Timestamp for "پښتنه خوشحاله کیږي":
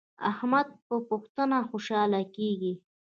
1.09-2.73